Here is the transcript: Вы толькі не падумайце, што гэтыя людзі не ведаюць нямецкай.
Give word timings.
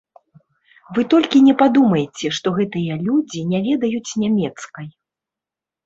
Вы 0.97 1.01
толькі 1.15 1.41
не 1.49 1.55
падумайце, 1.61 2.33
што 2.39 2.55
гэтыя 2.57 2.93
людзі 3.05 3.47
не 3.53 3.59
ведаюць 3.71 4.11
нямецкай. 4.27 4.87